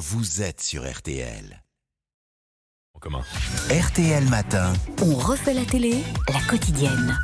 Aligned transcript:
vous 0.00 0.40
êtes 0.40 0.62
sur 0.62 0.90
RTL. 0.90 1.62
En 2.94 2.98
commun. 3.00 3.22
RTL 3.70 4.24
Matin. 4.30 4.72
On 5.02 5.14
refait 5.14 5.52
la 5.52 5.64
télé, 5.66 6.02
la 6.32 6.40
quotidienne. 6.48 7.18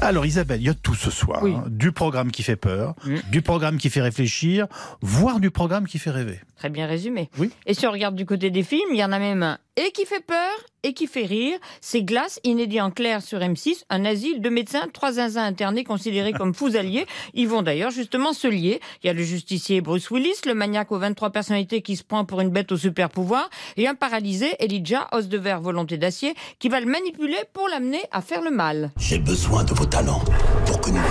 Alors 0.00 0.24
Isabelle, 0.26 0.60
il 0.62 0.66
y 0.66 0.70
a 0.70 0.74
tout 0.74 0.94
ce 0.94 1.10
soir. 1.10 1.42
Oui. 1.42 1.54
hein. 1.54 1.64
Du 1.68 1.92
programme 1.92 2.30
qui 2.30 2.42
fait 2.42 2.56
peur, 2.56 2.94
Mm. 3.04 3.16
du 3.30 3.42
programme 3.42 3.76
qui 3.78 3.90
fait 3.90 4.00
réfléchir, 4.00 4.66
voire 5.02 5.38
du 5.40 5.50
programme 5.50 5.86
qui 5.86 5.98
fait 5.98 6.10
rêver. 6.10 6.40
Très 6.56 6.70
bien 6.70 6.86
résumé. 6.86 7.30
Oui. 7.38 7.50
Et 7.66 7.74
si 7.74 7.86
on 7.86 7.92
regarde 7.92 8.14
du 8.14 8.26
côté 8.26 8.50
des 8.50 8.62
films, 8.62 8.88
il 8.92 8.98
y 8.98 9.04
en 9.04 9.12
a 9.12 9.18
même 9.18 9.42
un 9.42 9.58
et 9.76 9.90
qui 9.92 10.06
fait 10.06 10.24
peur 10.24 10.50
et 10.82 10.94
qui 10.94 11.06
fait 11.06 11.26
rire. 11.26 11.58
C'est 11.80 12.02
Glace, 12.02 12.40
inédit 12.44 12.80
en 12.80 12.90
clair 12.90 13.22
sur 13.22 13.40
M6, 13.40 13.84
un 13.90 14.04
asile 14.04 14.40
de 14.40 14.48
médecins, 14.48 14.86
trois 14.92 15.12
zinzins 15.12 15.44
internés 15.44 15.84
considérés 15.84 16.32
comme 16.32 16.54
fous 16.54 16.76
alliés. 16.76 17.06
Ils 17.34 17.48
vont 17.48 17.62
d'ailleurs 17.62 17.90
justement 17.90 18.32
se 18.32 18.48
lier. 18.48 18.80
Il 19.02 19.06
y 19.06 19.10
a 19.10 19.12
le 19.12 19.22
justicier 19.22 19.80
Bruce 19.80 20.10
Willis, 20.10 20.40
le 20.46 20.54
maniaque 20.54 20.92
aux 20.92 20.98
23 20.98 21.30
personnalités 21.30 21.82
qui 21.82 21.96
se 21.96 22.04
prend 22.04 22.24
pour 22.24 22.40
une 22.40 22.50
bête 22.50 22.72
au 22.72 22.76
super 22.76 23.10
pouvoir, 23.10 23.50
et 23.76 23.86
un 23.88 23.94
paralysé, 23.94 24.54
Elijah, 24.60 25.08
os 25.12 25.28
de 25.28 25.38
verre, 25.38 25.60
volonté 25.60 25.98
d'acier, 25.98 26.34
qui 26.58 26.68
va 26.68 26.80
le 26.80 26.86
manipuler 26.86 27.38
pour 27.52 27.68
l'amener 27.68 28.00
à 28.12 28.22
faire 28.22 28.42
le 28.42 28.50
mal. 28.50 28.92
J'ai 28.98 29.18
besoin 29.18 29.64
de 29.64 29.74
vos 29.74 29.86
talents 29.86 30.22
pour 30.66 30.80
que 30.80 30.90
nous 30.90 31.02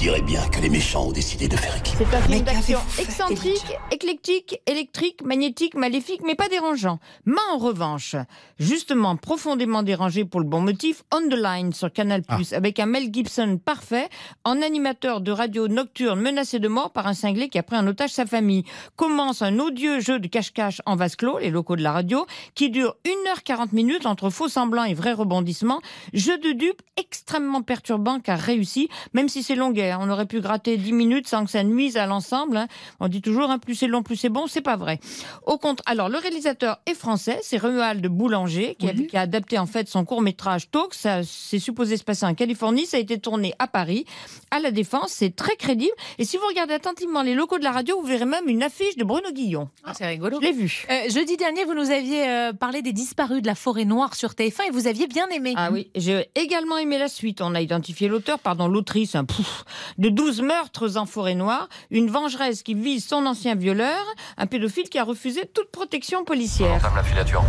dirait 0.00 0.22
bien 0.22 0.48
que 0.48 0.60
les 0.60 0.70
méchants 0.70 1.08
ont 1.08 1.12
décidé 1.12 1.46
de 1.46 1.56
faire 1.56 1.76
équipe. 1.76 1.94
C'est 1.98 2.16
un 2.16 2.22
film 2.22 2.40
d'action 2.40 2.78
excentrique, 2.98 3.76
éclectique, 3.90 4.58
électrique, 4.64 5.22
magnétique, 5.22 5.74
maléfique, 5.74 6.22
mais 6.24 6.34
pas 6.34 6.48
dérangeant. 6.48 6.98
Mais 7.26 7.36
en 7.52 7.58
revanche, 7.58 8.16
justement 8.58 9.16
profondément 9.16 9.82
dérangé 9.82 10.24
pour 10.24 10.40
le 10.40 10.46
bon 10.46 10.62
motif, 10.62 11.02
On 11.12 11.20
the 11.28 11.36
Line 11.36 11.74
sur 11.74 11.92
Canal+, 11.92 12.22
avec 12.52 12.80
un 12.80 12.86
Mel 12.86 13.12
Gibson 13.12 13.60
parfait, 13.62 14.08
en 14.42 14.62
animateur 14.62 15.20
de 15.20 15.32
radio 15.32 15.68
nocturne 15.68 16.18
menacé 16.18 16.60
de 16.60 16.68
mort 16.68 16.92
par 16.92 17.06
un 17.06 17.12
cinglé 17.12 17.50
qui 17.50 17.58
a 17.58 17.62
pris 17.62 17.76
en 17.76 17.86
otage 17.86 18.10
sa 18.10 18.24
famille. 18.24 18.64
Commence 18.96 19.42
un 19.42 19.58
odieux 19.58 20.00
jeu 20.00 20.18
de 20.18 20.28
cache-cache 20.28 20.80
en 20.86 20.96
vase 20.96 21.16
clos, 21.16 21.40
les 21.40 21.50
locaux 21.50 21.76
de 21.76 21.82
la 21.82 21.92
radio, 21.92 22.24
qui 22.54 22.70
dure 22.70 22.96
1h40 23.04 23.74
minutes 23.74 24.06
entre 24.06 24.30
faux 24.30 24.48
semblants 24.48 24.84
et 24.84 24.94
vrais 24.94 25.12
rebondissements. 25.12 25.82
Jeu 26.14 26.38
de 26.38 26.52
dupes 26.52 26.80
extrêmement 26.96 27.60
perturbant 27.60 28.18
car 28.18 28.38
réussi, 28.38 28.88
même 29.12 29.28
si 29.28 29.42
c'est 29.42 29.56
longuet. 29.56 29.89
Hein. 29.90 29.98
On 30.00 30.08
aurait 30.10 30.26
pu 30.26 30.40
gratter 30.40 30.76
10 30.76 30.92
minutes 30.92 31.28
sans 31.28 31.44
que 31.44 31.50
ça 31.50 31.62
nuise 31.64 31.96
à 31.96 32.06
l'ensemble. 32.06 32.56
hein. 32.56 32.66
On 33.00 33.08
dit 33.08 33.20
toujours, 33.22 33.50
hein, 33.50 33.58
plus 33.58 33.74
c'est 33.74 33.86
long, 33.86 34.02
plus 34.02 34.16
c'est 34.16 34.28
bon. 34.28 34.46
C'est 34.46 34.60
pas 34.60 34.76
vrai. 34.76 35.00
Au 35.46 35.58
contre, 35.58 35.82
alors 35.86 36.08
le 36.08 36.18
réalisateur 36.18 36.78
est 36.86 36.94
français, 36.94 37.38
c'est 37.42 37.58
Romuald 37.58 38.06
Boulanger 38.06 38.76
qui, 38.78 38.88
a, 38.88 38.92
qui 38.92 39.16
a 39.16 39.22
adapté 39.22 39.58
en 39.58 39.66
fait 39.66 39.88
son 39.88 40.04
court 40.04 40.22
métrage 40.22 40.70
Talk. 40.70 40.94
Ça 40.94 41.20
c'est 41.24 41.58
supposé 41.58 41.96
se 41.96 42.04
passer 42.04 42.26
en 42.26 42.34
Californie, 42.34 42.86
ça 42.86 42.96
a 42.96 43.00
été 43.00 43.18
tourné 43.18 43.54
à 43.58 43.66
Paris, 43.66 44.04
à 44.50 44.60
la 44.60 44.70
Défense. 44.70 45.10
C'est 45.12 45.34
très 45.34 45.56
crédible. 45.56 45.92
Et 46.18 46.24
si 46.24 46.36
vous 46.36 46.46
regardez 46.46 46.74
attentivement 46.74 47.22
les 47.22 47.34
locaux 47.34 47.58
de 47.58 47.64
la 47.64 47.72
radio, 47.72 48.00
vous 48.00 48.06
verrez 48.06 48.24
même 48.26 48.48
une 48.48 48.62
affiche 48.62 48.96
de 48.96 49.04
Bruno 49.04 49.30
Guillon. 49.32 49.68
Ah, 49.84 49.92
c'est 49.94 50.06
rigolo. 50.06 50.38
Je 50.40 50.46
l'ai 50.46 50.52
vu. 50.52 50.86
Euh, 50.90 51.08
jeudi 51.10 51.36
dernier, 51.36 51.64
vous 51.64 51.74
nous 51.74 51.90
aviez 51.90 52.28
euh, 52.28 52.52
parlé 52.52 52.82
des 52.82 52.92
disparus 52.92 53.42
de 53.42 53.46
la 53.46 53.54
forêt 53.54 53.84
noire 53.84 54.14
sur 54.14 54.30
TF1 54.30 54.68
et 54.68 54.70
vous 54.70 54.86
aviez 54.86 55.06
bien 55.06 55.28
aimé. 55.28 55.54
Ah 55.56 55.70
oui, 55.72 55.90
j'ai 55.94 56.28
également 56.34 56.76
aimé 56.78 56.98
la 56.98 57.08
suite. 57.08 57.40
On 57.40 57.54
a 57.54 57.60
identifié 57.60 58.08
l'auteur, 58.08 58.38
pardon, 58.38 58.68
l'autrice, 58.68 59.16
pouf, 59.26 59.64
de 59.98 60.08
12 60.08 60.42
meurtres 60.42 60.96
en 60.96 61.06
forêt 61.06 61.34
noire, 61.34 61.68
une 61.90 62.10
vengeresse 62.10 62.62
qui 62.62 62.74
vise 62.74 63.06
son 63.06 63.26
ancien 63.26 63.54
violeur, 63.54 63.98
un 64.36 64.46
pédophile 64.46 64.88
qui 64.88 64.98
a 64.98 65.04
refusé 65.04 65.50
toute 65.52 65.70
protection 65.70 66.24
policière. 66.24 66.76
Entame 66.76 66.96
la 66.96 67.02
filature. 67.02 67.44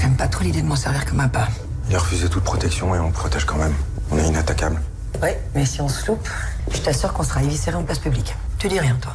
J'aime 0.00 0.16
pas 0.16 0.28
trop 0.28 0.44
l'idée 0.44 0.62
de 0.62 0.66
m'en 0.66 0.76
servir 0.76 1.04
comme 1.04 1.20
un 1.20 1.28
pas. 1.28 1.48
Il 1.88 1.96
a 1.96 1.98
refusé 1.98 2.28
toute 2.28 2.44
protection 2.44 2.94
et 2.94 2.98
on 2.98 3.10
protège 3.10 3.44
quand 3.44 3.56
même. 3.56 3.74
On 4.10 4.18
est 4.18 4.26
inattaquable. 4.26 4.80
Ouais, 5.22 5.40
mais 5.54 5.64
si 5.64 5.80
on 5.80 5.88
se 5.88 6.06
loupe, 6.06 6.28
je 6.72 6.78
t'assure 6.78 7.12
qu'on 7.12 7.22
sera 7.22 7.42
éviscéré 7.42 7.76
en 7.76 7.84
place 7.84 7.98
publique. 7.98 8.34
Tu 8.58 8.68
dis 8.68 8.80
rien, 8.80 8.96
toi. 9.00 9.14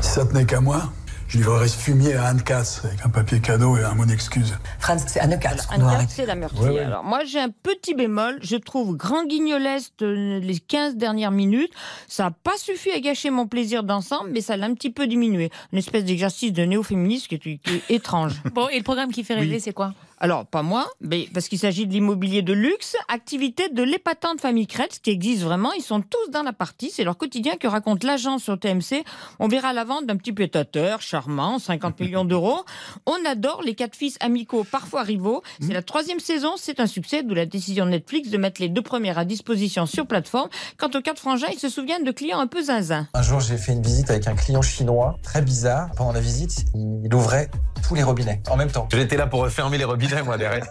Si 0.00 0.10
ça 0.10 0.24
tenait 0.26 0.44
qu'à 0.44 0.60
moi, 0.60 0.82
je 1.28 1.38
livrerais 1.38 1.68
ce 1.68 1.76
fumier 1.76 2.14
à 2.14 2.26
Anne 2.26 2.42
Katz 2.42 2.82
avec 2.84 3.04
un 3.04 3.08
papier 3.08 3.40
cadeau 3.40 3.76
et 3.76 3.82
un 3.82 3.94
mot 3.94 4.04
d'excuse. 4.04 4.54
Franz, 4.78 5.04
c'est 5.06 5.20
Anne 5.20 5.38
Katz 5.38 5.66
Anne 5.70 5.80
Katz, 5.80 6.12
c'est 6.14 6.26
la 6.26 6.34
meurtrière. 6.34 6.72
Ouais, 6.72 6.78
ouais. 6.78 6.84
Alors 6.84 7.04
moi 7.04 7.24
j'ai 7.24 7.40
un 7.40 7.50
petit 7.50 7.94
bémol, 7.94 8.38
je 8.42 8.56
trouve 8.56 8.96
grand 8.96 9.24
guignoleste 9.26 10.02
euh, 10.02 10.38
les 10.40 10.58
15 10.58 10.96
dernières 10.96 11.30
minutes, 11.30 11.72
ça 12.08 12.24
n'a 12.24 12.30
pas 12.30 12.56
suffi 12.56 12.90
à 12.90 13.00
gâcher 13.00 13.30
mon 13.30 13.46
plaisir 13.46 13.82
d'ensemble, 13.82 14.30
mais 14.32 14.40
ça 14.40 14.56
l'a 14.56 14.66
un 14.66 14.74
petit 14.74 14.90
peu 14.90 15.06
diminué. 15.06 15.50
Une 15.72 15.78
espèce 15.78 16.04
d'exercice 16.04 16.52
de 16.52 16.64
néo-féministe 16.64 17.28
qui 17.28 17.34
est, 17.34 17.38
qui 17.38 17.74
est 17.74 17.94
étrange. 17.94 18.42
Bon, 18.54 18.68
et 18.68 18.76
le 18.78 18.84
programme 18.84 19.10
qui 19.10 19.24
fait 19.24 19.34
rêver, 19.34 19.58
c'est 19.58 19.72
quoi? 19.72 19.94
Alors, 20.18 20.46
pas 20.46 20.62
moi, 20.62 20.86
mais 21.00 21.28
parce 21.34 21.48
qu'il 21.48 21.58
s'agit 21.58 21.86
de 21.86 21.92
l'immobilier 21.92 22.42
de 22.42 22.52
luxe, 22.52 22.96
activité 23.08 23.68
de 23.68 23.82
l'épatante 23.82 24.40
famille 24.40 24.66
Kretz 24.66 24.98
qui 25.00 25.10
existe 25.10 25.42
vraiment. 25.42 25.72
Ils 25.72 25.82
sont 25.82 26.00
tous 26.00 26.30
dans 26.30 26.42
la 26.42 26.52
partie. 26.52 26.90
C'est 26.90 27.04
leur 27.04 27.16
quotidien 27.16 27.56
que 27.56 27.66
raconte 27.66 28.04
l'agent 28.04 28.38
sur 28.38 28.58
TMC. 28.58 29.04
On 29.40 29.48
verra 29.48 29.72
la 29.72 29.84
vente 29.84 30.06
d'un 30.06 30.16
petit 30.16 30.32
pétateur 30.32 31.00
charmant, 31.00 31.58
50 31.58 32.00
millions 32.00 32.24
d'euros. 32.24 32.64
On 33.06 33.16
adore 33.26 33.62
les 33.64 33.74
quatre 33.74 33.96
fils 33.96 34.16
amicaux, 34.20 34.64
parfois 34.64 35.02
rivaux. 35.02 35.42
C'est 35.60 35.72
la 35.72 35.82
troisième 35.82 36.20
saison. 36.20 36.54
C'est 36.56 36.80
un 36.80 36.86
succès, 36.86 37.22
d'où 37.22 37.34
la 37.34 37.46
décision 37.46 37.84
de 37.84 37.90
Netflix 37.90 38.30
de 38.30 38.38
mettre 38.38 38.60
les 38.60 38.68
deux 38.68 38.82
premières 38.82 39.18
à 39.18 39.24
disposition 39.24 39.86
sur 39.86 40.06
plateforme. 40.06 40.48
Quant 40.78 40.90
aux 40.94 41.02
quatre 41.02 41.18
frangins, 41.20 41.48
ils 41.52 41.58
se 41.58 41.68
souviennent 41.68 42.04
de 42.04 42.12
clients 42.12 42.38
un 42.38 42.46
peu 42.46 42.62
zinzin. 42.62 43.08
Un 43.14 43.22
jour, 43.22 43.40
j'ai 43.40 43.56
fait 43.56 43.72
une 43.72 43.82
visite 43.82 44.10
avec 44.10 44.26
un 44.28 44.34
client 44.34 44.62
chinois, 44.62 45.18
très 45.22 45.42
bizarre. 45.42 45.90
Pendant 45.96 46.12
la 46.12 46.20
visite, 46.20 46.64
il 46.74 47.14
ouvrait 47.14 47.50
tous 47.86 47.94
les 47.94 48.02
robinets 48.02 48.40
en 48.50 48.56
même 48.56 48.70
temps. 48.70 48.88
J'étais 48.92 49.16
là 49.16 49.26
pour 49.26 49.40
refermer 49.40 49.78
les 49.78 49.84
robinets, 49.84 50.13
moi, 50.22 50.36
derrière. 50.36 50.64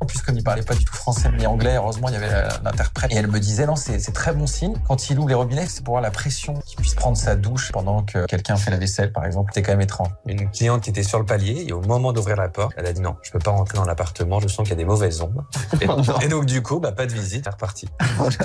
En 0.00 0.06
plus, 0.06 0.20
comme 0.22 0.36
il 0.36 0.44
parlait 0.44 0.62
pas 0.62 0.74
du 0.74 0.84
tout 0.84 0.94
français 0.94 1.30
ni 1.38 1.46
anglais, 1.46 1.76
heureusement, 1.76 2.08
il 2.08 2.14
y 2.14 2.16
avait 2.16 2.48
l'interprète. 2.62 3.12
Et 3.12 3.16
elle 3.16 3.28
me 3.28 3.40
disait, 3.40 3.66
non, 3.66 3.76
c'est 3.76 4.12
très 4.12 4.32
bon 4.32 4.46
signe. 4.46 4.74
Quand 4.86 5.10
il 5.10 5.18
ouvre 5.18 5.28
les 5.28 5.34
robinets, 5.34 5.66
c'est 5.66 5.84
pour 5.84 5.94
avoir 5.96 6.02
la 6.02 6.10
pression 6.10 6.54
qu'il 6.66 6.76
puisse 6.76 6.94
prendre 6.94 7.16
sa 7.16 7.36
douche 7.36 7.72
pendant 7.72 8.02
que 8.02 8.26
quelqu'un 8.26 8.56
fait 8.56 8.70
la 8.70 8.76
vaisselle, 8.76 9.12
par 9.12 9.24
exemple. 9.24 9.52
C'est 9.54 9.62
quand 9.62 9.72
même 9.72 9.80
étrange. 9.80 10.08
Une 10.26 10.50
cliente 10.50 10.82
qui 10.82 10.90
était 10.90 11.02
sur 11.02 11.18
le 11.18 11.24
palier 11.24 11.64
et 11.68 11.72
au 11.72 11.80
moment 11.80 12.12
d'ouvrir 12.12 12.36
la 12.36 12.48
porte, 12.48 12.72
elle 12.76 12.86
a 12.86 12.92
dit 12.92 13.00
non, 13.00 13.16
je 13.22 13.30
peux 13.30 13.38
pas 13.38 13.50
rentrer 13.50 13.76
dans 13.76 13.84
l'appartement, 13.84 14.40
je 14.40 14.48
sens 14.48 14.68
qu'il 14.68 14.70
y 14.70 14.72
a 14.72 14.76
des 14.76 14.84
mauvaises 14.84 15.20
ondes. 15.22 15.42
Et, 15.80 15.84
et 16.24 16.28
donc, 16.28 16.46
du 16.46 16.62
coup, 16.62 16.80
bah, 16.80 16.92
pas 16.92 17.06
de 17.06 17.12
visite, 17.12 17.44
c'est 17.44 17.50
reparti. 17.50 17.88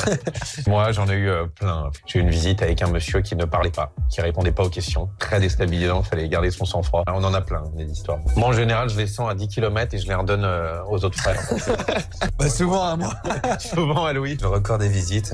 moi, 0.67 0.91
j'en 0.91 1.07
ai 1.07 1.13
eu 1.13 1.29
euh, 1.29 1.45
plein. 1.45 1.89
J'ai 2.05 2.19
eu 2.19 2.21
une 2.21 2.29
visite 2.29 2.61
avec 2.61 2.81
un 2.81 2.87
monsieur 2.87 3.21
qui 3.21 3.35
ne 3.35 3.45
parlait 3.45 3.71
pas, 3.71 3.91
qui 4.09 4.21
répondait 4.21 4.51
pas 4.51 4.63
aux 4.63 4.69
questions. 4.69 5.09
Très 5.19 5.39
déstabilisant, 5.39 6.03
fallait 6.03 6.27
garder 6.29 6.51
son 6.51 6.65
sang-froid. 6.65 7.03
On 7.07 7.23
en 7.23 7.33
a 7.33 7.41
plein, 7.41 7.63
des 7.75 7.85
histoires. 7.85 8.19
Moi, 8.35 8.49
en 8.49 8.53
général, 8.53 8.89
je 8.89 8.97
les 8.97 9.07
sens 9.07 9.29
à 9.29 9.35
10 9.35 9.47
km 9.47 9.93
et 9.93 9.97
je 9.97 10.07
les 10.07 10.15
redonne 10.15 10.34
euh, 10.43 10.81
aux 10.89 11.03
autres 11.05 11.19
frères. 11.19 11.41
Bah, 12.37 12.49
souvent, 12.49 12.83
à 12.83 12.95
moi. 12.97 13.13
Souvent 13.59 14.05
à 14.05 14.13
Louis. 14.13 14.37
Le 14.41 14.47
record 14.47 14.77
des 14.77 14.89
visites. 14.89 15.33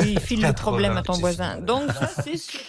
Oui, 0.00 0.18
file 0.20 0.42
le 0.42 0.52
problème 0.52 0.96
à 0.96 1.02
ton 1.02 1.12
80. 1.14 1.20
voisin. 1.20 1.56
Donc 1.60 1.90
ça, 1.92 2.08
c'est 2.24 2.36
sûr. 2.36 2.60